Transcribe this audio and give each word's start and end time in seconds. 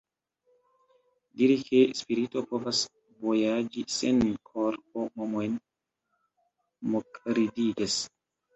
Diri 1.41 1.57
ke 1.67 1.81
spirito 1.99 2.43
povas 2.53 2.79
vojaĝi 3.27 3.85
sen 3.97 4.25
korpo 4.51 5.07
homojn 5.13 5.61
mokridigas. 6.97 8.03